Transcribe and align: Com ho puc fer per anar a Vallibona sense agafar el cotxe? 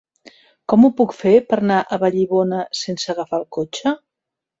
Com 0.71 0.85
ho 0.85 0.89
puc 1.01 1.11
fer 1.17 1.33
per 1.51 1.59
anar 1.61 1.77
a 1.81 1.99
Vallibona 2.03 2.63
sense 2.81 3.13
agafar 3.15 3.41
el 3.41 3.47
cotxe? 3.59 3.95